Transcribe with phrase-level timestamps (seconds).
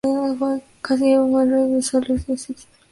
[0.03, 2.77] Cai fue forzado a realizar cortes extensos en la película.